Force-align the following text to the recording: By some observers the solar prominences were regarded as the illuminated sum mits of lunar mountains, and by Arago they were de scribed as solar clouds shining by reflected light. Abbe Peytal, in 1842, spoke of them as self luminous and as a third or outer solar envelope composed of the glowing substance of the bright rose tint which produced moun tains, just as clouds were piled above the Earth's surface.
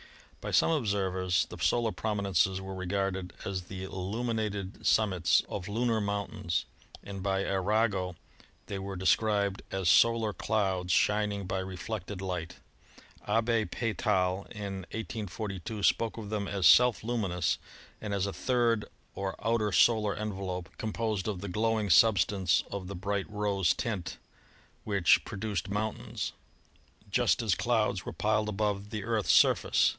By 0.41 0.49
some 0.49 0.71
observers 0.71 1.45
the 1.45 1.57
solar 1.59 1.91
prominences 1.91 2.59
were 2.59 2.73
regarded 2.73 3.33
as 3.45 3.65
the 3.65 3.83
illuminated 3.83 4.83
sum 4.87 5.11
mits 5.11 5.43
of 5.47 5.67
lunar 5.67 6.01
mountains, 6.01 6.65
and 7.03 7.21
by 7.21 7.45
Arago 7.45 8.15
they 8.65 8.79
were 8.79 8.95
de 8.95 9.05
scribed 9.05 9.61
as 9.69 9.87
solar 9.87 10.33
clouds 10.33 10.91
shining 10.91 11.45
by 11.45 11.59
reflected 11.59 12.19
light. 12.19 12.55
Abbe 13.27 13.65
Peytal, 13.65 14.47
in 14.49 14.77
1842, 14.89 15.83
spoke 15.83 16.17
of 16.17 16.31
them 16.31 16.47
as 16.47 16.65
self 16.65 17.03
luminous 17.03 17.59
and 18.01 18.11
as 18.11 18.25
a 18.25 18.33
third 18.33 18.85
or 19.13 19.35
outer 19.45 19.71
solar 19.71 20.15
envelope 20.15 20.69
composed 20.79 21.27
of 21.27 21.41
the 21.41 21.49
glowing 21.49 21.91
substance 21.91 22.63
of 22.71 22.87
the 22.87 22.95
bright 22.95 23.29
rose 23.29 23.75
tint 23.75 24.17
which 24.85 25.23
produced 25.23 25.69
moun 25.69 25.97
tains, 25.97 26.31
just 27.11 27.43
as 27.43 27.53
clouds 27.53 28.03
were 28.07 28.11
piled 28.13 28.49
above 28.49 28.89
the 28.89 29.03
Earth's 29.03 29.31
surface. 29.31 29.89